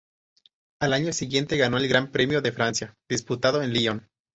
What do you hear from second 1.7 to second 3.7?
el Gran Premio de Francia, disputado